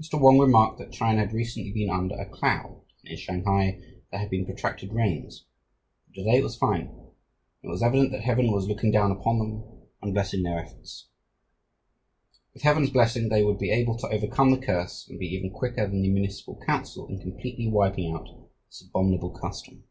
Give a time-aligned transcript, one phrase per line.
[0.00, 0.18] Mr.
[0.18, 3.78] Wong remarked that China had recently been under a cloud and in Shanghai
[4.10, 5.44] there had been protracted rains,
[6.06, 7.08] but to day it was fine and
[7.62, 9.64] it was evident that heaven was looking down upon them
[10.00, 11.08] and blessing their efforts.
[12.54, 15.86] With heaven's blessing they would be able to overcome the curse and be even quicker
[15.86, 18.28] than the Municipal Council in completely wiping out
[18.68, 19.84] this abominable custom.